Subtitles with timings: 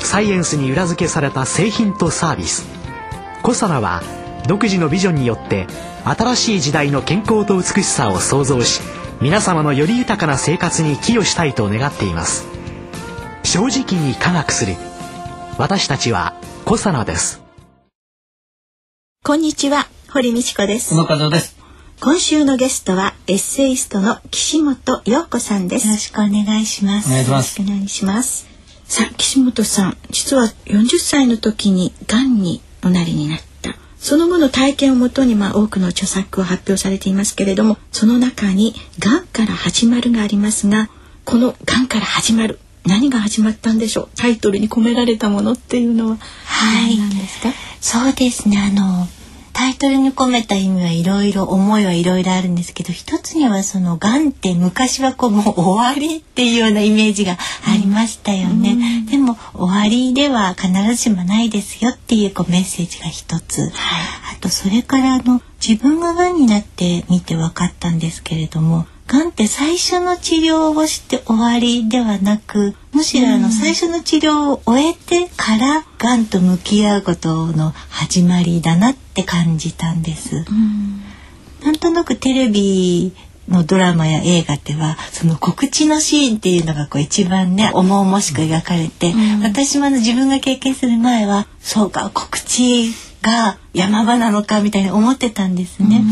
[0.00, 2.66] サイエンスに裏付けされた製品とサービス。
[3.42, 4.02] コサナは
[4.46, 5.66] 独自のビジョンによって
[6.04, 8.80] 新しい時代の健康と美しさを創造し
[9.20, 12.46] 皆様のより豊かな生活に寄与したいと願っています。
[13.42, 14.74] 正直に科学する。
[15.58, 17.42] 私たちはコサナです。
[19.24, 20.94] こんにちは堀道子です。
[21.30, 21.56] です。
[22.00, 25.88] 今週のゲストはエッセイストの岸本陽子さんです。
[25.88, 27.08] よろしくお願いします。
[27.08, 27.60] お願いします。
[27.60, 28.57] お願いします
[28.88, 33.74] さあ岸本さん実は40歳の時に癌におなりになった。
[33.98, 40.88] その後の体験をもとにまあ多くの著作を発表されていますけれどもその中に癌から始まるがありますが
[41.24, 44.08] この癌から始まる何が始まったんでしょう？
[44.16, 46.96] タイトルに込められたものっていうのははい。
[46.96, 47.52] 何ですか？
[47.80, 48.56] そうですね。
[48.58, 49.06] あの
[49.58, 57.36] タイトルに込めた意味はいろいろ思いはいろいろあるんですけど一つにはそのがんって昔はこうもう終わりっていうようなイメージがあ
[57.76, 63.70] りましたよね、うん、でも終わりでは必ずしもないですよっていうこうメッセージが一つ、はい、
[64.36, 80.44] あとそれからあの自分ががんになってみて分かったんですけれどもがんって最初の治療をして終わりではなくむしろあの最初の治療を終えてからがんと向き合うことの始まりだなって感じたんです。
[81.64, 83.14] なんとなくテレビ
[83.48, 92.92] のドラマや映画ではその告知のシーンっていうのがこう一番ね重々しく描かれて、うん、私も自分が経験する前はそうか告知
[93.22, 96.02] が山場なのかみたいに思ってたんですね、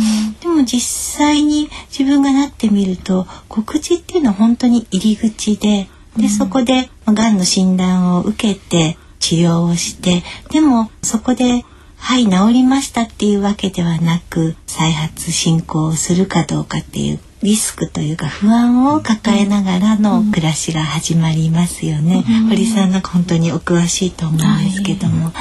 [0.42, 0.80] うん、でも実
[1.18, 11.64] 際に自分がなってみると告知っていうのは本当に入り口ででそこでがんの診断を受けて治療をしてでもそこで
[11.98, 22.24] はい治りましたっていうわけではなく再発進行をするかどうかっていうリスクというか不安を抱えながらの暮らしが始まりますよね。
[22.28, 25.32] うん、堀さんなんか本当にお詳しいと思うんですけども、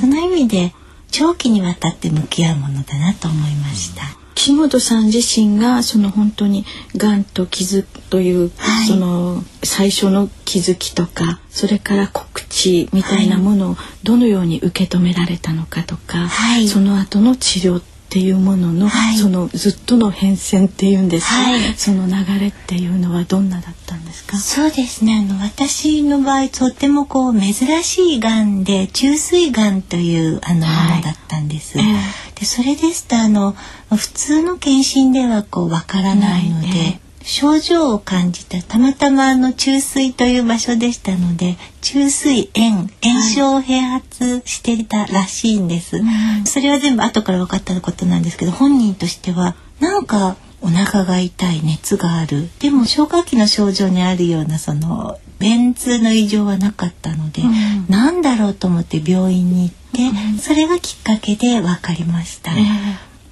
[0.00, 0.72] その意味で
[1.10, 4.02] 長期にわたって向き合うものだなと思いました。
[4.34, 6.64] 岸本さん自身がその本当に
[6.96, 24.36] がんと傷という、はい、その最初の気づきとかそれから告知みたいなものをどのように受け止められたのかとか、はい、その後の治療っていうものの、はい、そのずっとの変遷っていうんですか、はい、その流れっていうのはどんなだったんですか？
[24.36, 25.24] そうですね。
[25.30, 27.54] あの私の場合とてもこう珍
[27.84, 31.78] しいがんで虫垂がんというあの、ものだったんです。
[31.78, 33.54] えー、でそれですとあの
[33.88, 36.98] 普通の検診ではこうわからないので。
[37.20, 52.50] えー症状を感じたたまたまあの中水という場所でしたので中水炎炎症を併発していたらしいんです、はい、それは全部後から分かったことなんですけど本人としてはなんかお腹が痛い熱がある。
[52.58, 62.52] でも消化器の症状にあるようなその便通の異常はなかったので、うん、何だろうと思って病院に行って、うん、それがきっかけで分かりました。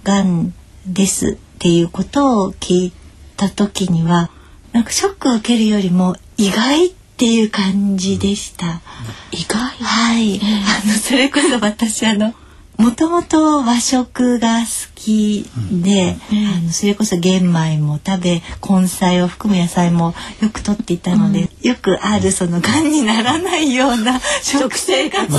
[0.05, 0.55] が、ん
[0.87, 2.93] ですっていうことを聞い
[3.39, 4.31] た時には
[4.73, 8.83] なんかショックを受けるよりも意外っていう感じでした。
[9.31, 9.59] 意外？
[9.83, 12.35] はい、あのそれこそ私あの
[12.79, 25.39] もともと和食が好きで、うん、あのそれこそ玄米も食べ根菜を含む野菜もよくとっていたので、うん、よくあるそのがんにならないような食生活を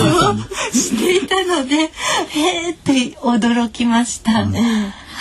[0.74, 1.90] していたのでへ
[2.68, 2.92] えって
[3.22, 4.44] 驚きました。
[4.44, 4.56] うん。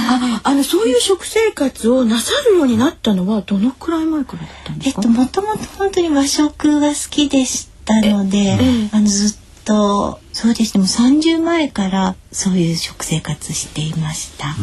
[0.00, 5.02] ああのそういう食生活をなさるようになったのはどのくらい前からだったんですか？
[5.02, 8.58] えっともともと本当に和食が好きでしたので、
[8.92, 9.47] あのずっと
[10.32, 10.82] そうですね。
[10.82, 14.48] もう30前からそういう食生活していました。
[14.48, 14.54] あ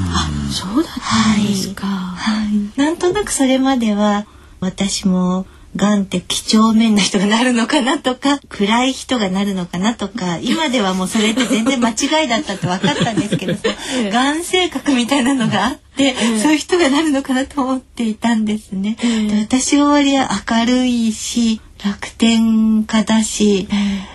[0.52, 1.86] そうだったんですか。
[1.86, 4.25] はい、なんとなくそれまでは
[4.60, 13.54] 私もがんって几帳面な人がなるのかなとか暗い人がなるのかなとか今ではもうそれって全然間違いだったって分かったんですけど
[14.10, 18.97] がん性格みたいなのがあって、そういう人がなるのかなと思っていたんですね。
[19.01, 23.68] で私は割合明るいし楽天家だし、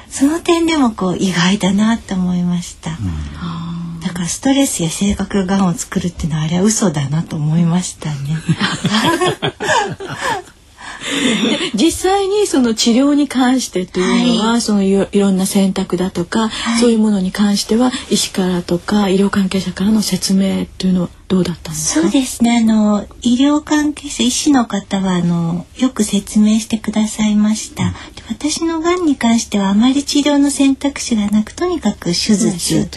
[0.08, 2.90] その点でもこう意外だなと思いました。
[2.90, 2.96] だ
[4.14, 8.16] からストレスや性格ががんを作るっていうのはあれは嘘だなと思いましたね。
[11.74, 22.02] 実際にその治療に関してというのは、はい、そのいろんな選択だとか、はい、そういうものに関しては医師からとか医療関係者からの説明というのはどうだったんですか？
[22.02, 22.58] そうですね。
[22.58, 27.94] あの医療関係者医師の方はあのよく説明してくださいました。
[28.28, 32.88] 私のがんに関してはあまり治療の選択肢がなくとにかく手術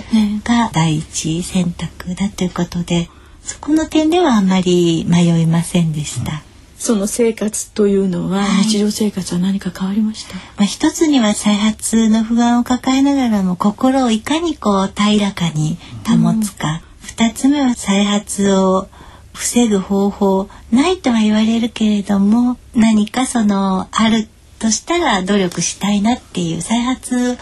[0.44, 3.10] が第一選択だということで
[3.44, 6.44] そこの点ではあまり迷いませんでした。
[6.84, 10.36] その生活というのは、はい、日常生活は何か変わりました？
[10.36, 16.82] まあ一つには再発の不安を抱えながらも心をいかにこう平らかに保つか。
[17.00, 18.90] 二、うん、つ目は再発を
[19.32, 24.28] 防ぐ方法ないとは言われるけれども何かそのある
[24.60, 27.38] としたら努力したいなっていう再発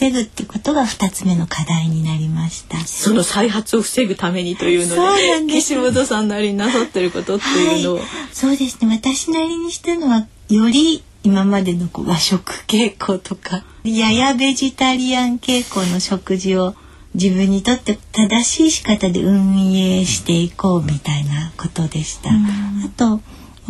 [0.00, 2.78] 防ぐってことが二つ目の課題になりました。
[2.78, 4.96] その再発を防ぐためにというの
[5.46, 8.96] で岸本さんなりになさってることっていうのを、はい、そうですね。
[8.96, 16.74] 私なりにしたのはより今までのこう和食傾向とかややベジタリアン傾向の食事を
[17.12, 22.30] 自分にとって正しい仕方で運営していこうみたいなことでした。
[22.30, 22.32] あ
[22.96, 23.20] と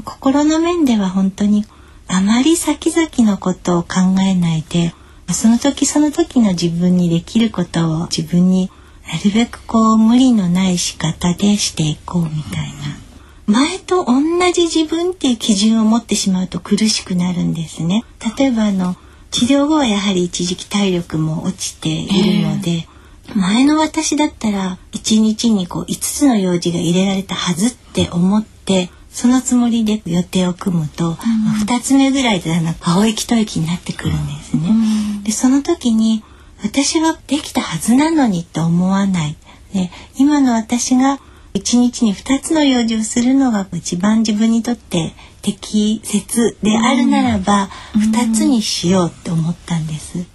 [0.05, 1.65] 心の面では本当に
[2.07, 4.95] あまり先々のことを考えないで
[5.33, 8.71] その時その時の自分にできることを自分に
[9.07, 13.01] なるべくこう無理のない仕方でしていこうみたいな。
[13.47, 14.21] 前と同
[14.53, 18.05] じ自分っていう基準を持ってしまうと苦しくなるんですね。
[18.39, 18.95] 例えばあの
[19.33, 23.01] 治療後はやはり一時期体力も落ちているので、えー
[23.35, 34.69] 前の私だったら1日にこう5つの用事が入れられたはずって思ってそのつもりで予定を組むと、うん、2つ目ぐらいでなんか青息と息になってくるんですね。
[34.69, 34.85] うん、
[35.31, 36.25] でその時に
[36.61, 39.37] 私はできたはずなのにと思わない。
[39.73, 41.21] で今の私が
[41.55, 50.27] 1日に2つの用事をするのが一番自分にとって適切であるならば、2つにしようって思ったんです。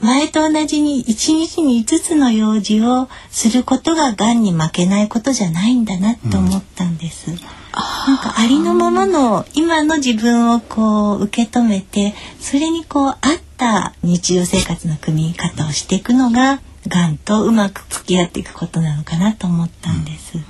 [0.00, 7.30] 前と同じに1日に5つの用事をすることががんに負けないことじゃないんだなと思ったんです。
[7.30, 13.18] うん、なんかありのままの今の自分をこう受け止めてそれにこう合っ
[13.60, 20.38] た日常生活の組み方をしていくのががんとうまく付き合っていくことなのかなと思ったんです。
[20.38, 20.42] うん、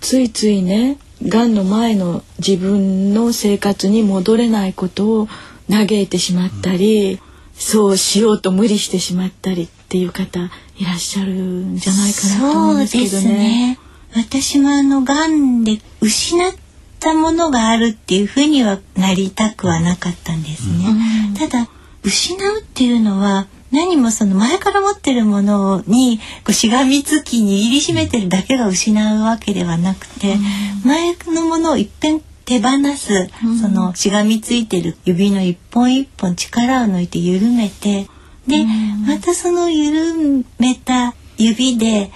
[0.00, 5.28] ついついねがんの前の自分の生活に戻れないことを
[5.68, 7.18] 嘆いてしまったり、
[7.54, 10.38] そうしようと無理してしまったりっていう方
[10.76, 13.78] いらっしゃるんじゃないかなと思うんですけどね。
[14.14, 16.52] 私もあの癌で失っ
[17.00, 20.84] たものがあるっていうふうにはなりたくはなかったんですね。
[21.28, 21.68] うん、ただ
[22.02, 38.08] 失うっていうのは何もその前から持ってるものにこうしがみつき握りしめてるだけが失うわけではなくて、うん、前のものをいっぺん手放す、うん、そのしがみついてる指の一本一本力を抜いて緩めて
[38.46, 42.10] で、うん、またその緩めた指で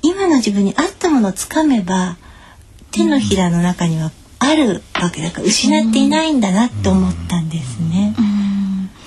[0.00, 2.16] 今の自分に合ったものをつかめば
[2.90, 8.14] 手のひらの中にはあるわけだから失っていないんだなと思ったんですね。
[8.18, 8.25] うん、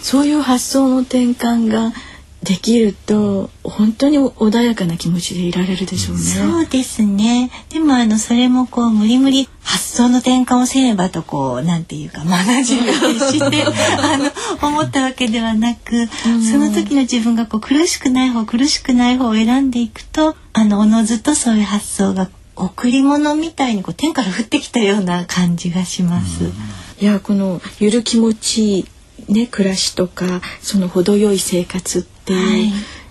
[0.01, 1.91] そういう発想の転換が
[2.43, 6.21] できると本当に穏やかな気持ちでいられるでしょうね。
[6.21, 7.51] そうですね。
[7.69, 13.63] でもあのそれもこう無理無理発想の転換をせねばとこうなんていうかマナジー決して
[14.01, 14.31] あの
[14.65, 26.45] 思ったわけではなく、その時の自分がこう苦しくない方苦しくない方を選んでいくとあのおのずとそういう発想が贈り物みたいにこう天から降ってきたような感じがします。
[27.01, 28.85] いやこのゆる気持ち
[29.29, 32.69] ね暮らしとかその程よい生活ってい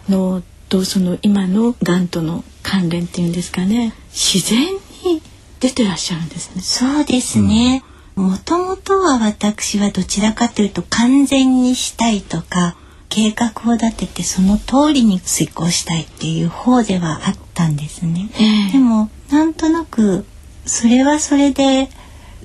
[0.09, 5.23] うの、はい、とその今のがんとの関連っていうんですかね自然に
[5.61, 6.63] 出てらっしゃるんですね。
[6.63, 7.83] そうですね。
[8.15, 12.77] もともとは私はどちらかというと完全にしたいとか
[13.09, 18.29] 計画を立ててその通りに遂行したいっていう方ではあったんですね。
[18.35, 20.25] えー、でもなんとなく
[20.67, 21.89] それはそれで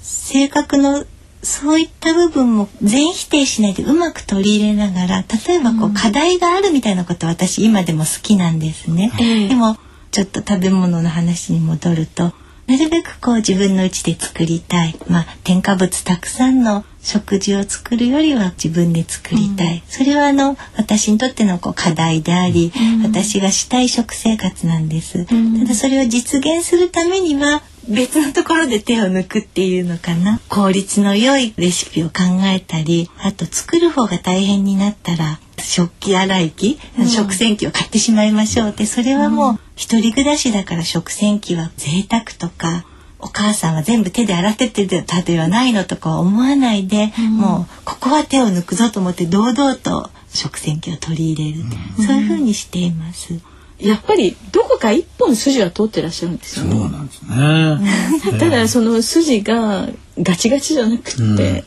[0.02, 1.06] 性格の
[1.44, 9.12] そういった部分も全否定しないでうまく取り入れながら例えばこう、課題があるみたいなこと私今でも好きなんですね。
[9.50, 9.78] でも
[10.12, 12.34] ちょっと食べ物の話に戻ると
[12.68, 30.40] なるべくこう自分の家で作りたい、まあ、添加物たくさんの食事を作るよりは自分で作りたい、うん、それはあの私にとってのこう課題であり、うん、私がしたい食生活なんです、うん、ただそれを実現するためには別のところで手を抜くっていうのかな？
[30.50, 32.14] 効率の良いレシピを考
[32.44, 42.86] えたりあと作る方が大変になったら食器洗い機、うん、食洗機を買ってしまいましょうってそれはもう一人暮らしだから食洗機は贅沢とか
[43.20, 51.66] お母さんは全部手で洗ってってたではないのとか思わないで、うん、もうここは手を抜くぞと思って堂々と食洗機を取り入れる、
[51.98, 53.40] うん、そういうふうにしています。
[53.80, 56.76] やっぱりどこか一本筋は通ってらっしゃるんですよね。
[56.76, 58.40] そうなんですね。
[58.40, 59.88] ただその筋が
[60.20, 61.64] ガチガチじゃなくて、うん、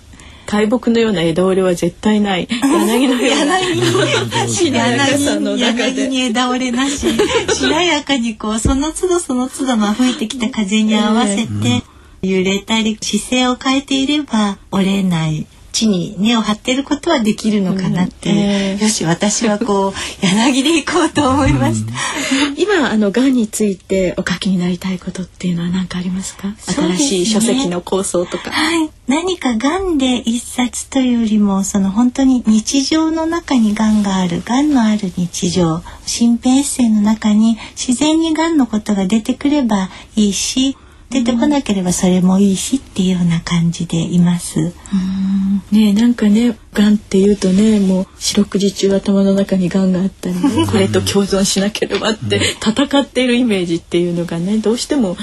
[0.46, 2.48] 大木のような枝折れは絶対ない。
[2.48, 4.48] 柳のような。
[4.48, 6.98] しなやかさの中でに枝折れなし。
[6.98, 11.82] しなやかにこうその都度その都度まあ吹いてきた風に合わせて
[12.22, 15.46] 揺れたり姿勢を変えていれば折れない
[15.76, 19.92] 地に根を張っていることはできるのかなって、うんえー、よし私はこう
[20.24, 21.92] 柳で行こうと思いました。
[22.56, 26.54] 今あの癌についてお書きになりたいことっていうのは何かありますか？
[26.58, 28.50] すね、新しい書籍の構想とか。
[28.50, 28.90] はい。
[29.06, 40.76] 何か癌で一冊というよりもその本当に日常の中に癌がある癌のある日常身辺エッセイの中に自然に癌のことが出てくればいいし
[41.10, 44.72] 出てこなければそれもいいしっていうような感じでいます。
[45.70, 55.16] ねなんかねがんっていうとねもう四六時中頭の中にがんがあったり、ね、 これと共存しなければって戦っているイメージっていうのがねどうしても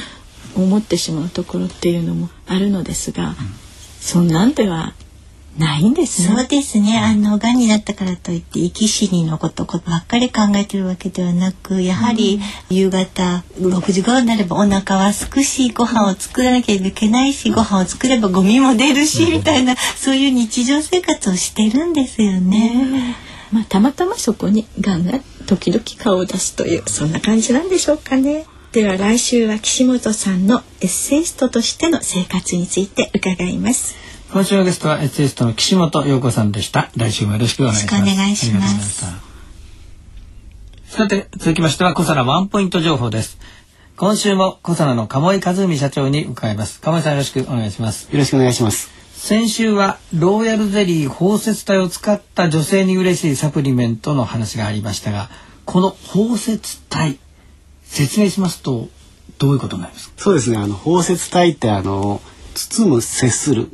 [0.55, 3.35] 思ってしまうところっていうのもあるのですが、
[3.99, 4.93] そんなんでは
[5.57, 6.35] ないんですね。
[6.35, 6.97] そうですね。
[6.97, 23.15] あの癌になったからといって生き死にのことばっかり考えてるわけではなく、やはり夕方6時頃になればお腹は空くし、ご飯を作らなければいけないし、ご飯を作ればゴミも出るしみたいなそういう日常生活をしてるんですよね。
[23.51, 28.45] まあたまたまそこに癌が時々顔を出すというそんな感じなんでしょうかね。
[28.71, 33.93] では来週は岸本さんのエッセイストとしての生活について伺います。
[34.33, 36.89] 今週のゲストはエッセイストの岸本陽子さんでした。
[36.97, 37.95] 来週もよろしくお願いします。
[37.97, 39.05] お願いします。
[40.87, 43.37] さて、続きましては、小皿ワンポイント情報です。
[43.95, 46.81] 今週も小皿の鴨井和美社長に伺います。
[46.81, 48.11] 鴨井さんよろしくお願いします。
[48.11, 48.89] よろしくお願いします。
[49.13, 55.29] 先週はローヤルゼリー包摂体を使った女性に嬉しいサプリメントの話がありましたが、
[55.65, 57.19] この包摂体
[57.83, 58.89] 説明しますと
[59.37, 60.15] どういうことになりますか？
[60.17, 60.57] そうですね。
[60.57, 62.19] あの包摂体ってあの
[62.55, 63.69] 包む接する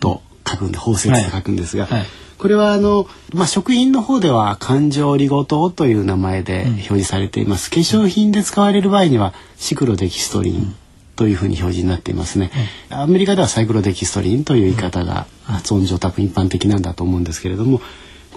[0.00, 1.98] と書くんで包摂と書くんですが、はい。
[2.00, 10.74] はい、これはあの、まあ、食品の方では環状リゴ糖という名前で表示されています、うん、化粧品で使われる場合にはシクロデキストリン
[11.16, 12.50] というふうに表示になっていますね、
[12.90, 17.80] うん、アメリカではサイクロデキストリンという言い方が発音上多分一般的なんだと思うんですけれども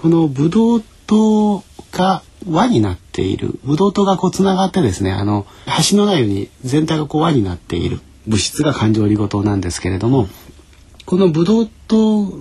[0.01, 3.59] このブドウ糖が輪になっている。
[3.63, 7.99] ブドウ糖がこうつながってですねあの端のないように全体がこう輪になっている。
[8.27, 10.27] 物質が環状リゴ糖なんですけれども
[11.09, 12.31] このブドウ糖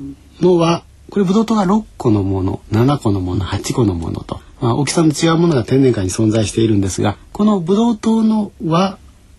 [0.43, 8.99] の輪これブドウ糖が6個のもの7個のもの8個のものと、まあ、大きさの違うものが天然界に存在しているんですがこのブドウ糖の輪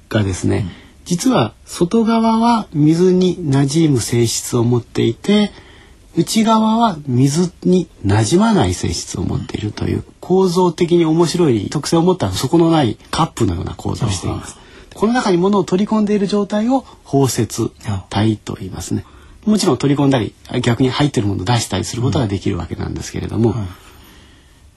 [0.10, 0.72] がですね、うん、
[1.06, 5.52] 実は外側は水に馴染む性質を持っていて
[6.18, 14.58] 内側は水に馴染まない性質を持っているという構造的に面白い特性を持った底のないカップのような構造をしています。
[14.96, 17.72] この中に物を取り込んでいる状態を包摂
[18.10, 19.06] 体と言いますね。
[19.50, 23.68] もちろん取り込んだり逆に入ってるものを出したりすることができるわけなんですけれども、うん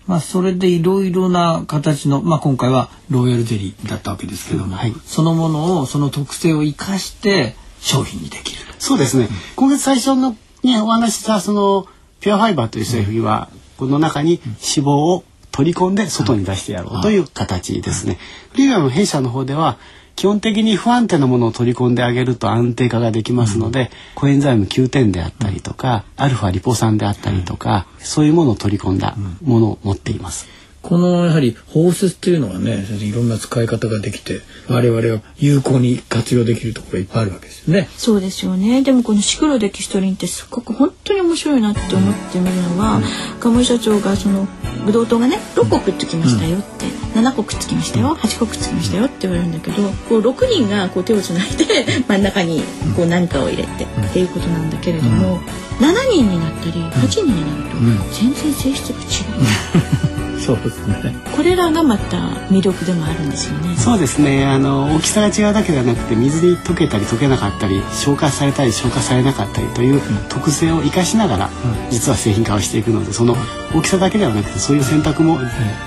[0.07, 8.63] まあ、それでいろいろな形の、まあ、今回はロイヤルゼリーだったわけですけども、はい、そのものをその特性を生かして商品にできる。
[8.79, 11.87] そうですね、うん、今月最初の、ね、お話したその
[12.21, 18.19] ピュアファイバーという製品は、この中に脂肪を取り込んで外に出してやろうという形ですね。
[18.57, 19.79] リーガの弊社の方では
[20.23, 30.47] 基本的に不安定なものを取り込んであげると安定化ができますので、うん、コエンザイム9点であったりとか、うん、アルファリポ酸であったりとか、うん、そういうものを取り込んだものを持っています。
[30.83, 37.89] このやはり包摂というのはねいろんな使い方ができて我々が有効に活用できるところいっぱいあるわけですよね。
[37.97, 38.83] そうですよね。
[38.83, 43.01] でもこのシクロデキストリンってすごく本当に面白いなって思ってみるのは、
[43.41, 44.47] 鴨井社長がその
[44.85, 51.65] ブドウ糖がね6個くっつきましたよって、うん、7個くっつきましたよ8個くっつきましたよって言われるんだけどこう6人がこう手をつないで
[52.09, 52.63] 真ん中に
[52.97, 55.41] こう何かを入れてっていうことなんだけれども、
[55.81, 57.77] うん、7人になったり8人になると
[58.13, 60.13] 全然性質が違う。
[60.45, 61.15] そうですね。
[61.37, 62.17] これらがまた
[62.51, 63.77] 魅力でもあるんですよね。
[63.77, 64.45] そうですね。
[64.45, 71.51] あの大きさが違うだけではなくて水に溶けたり溶けなかったり消化されたり消化されなかったりという特性を生かしながら、
[71.91, 73.37] 実は製品化をしていくのでその
[73.75, 75.39] 大きさだけではなくてそういう選択も、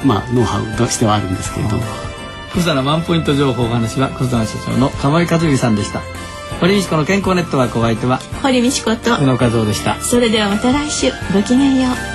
[0.05, 1.83] まあノウハウとしてはあるんですけれども。
[2.53, 6.01] 小皿ワンポイント情報お話は小皿社長の釜井和美さんでした。
[6.61, 9.99] 堀道子の健康ネットワークお相手は堀道子と宇野和夫でした。
[9.99, 12.14] それではまた来週ごきげんよう。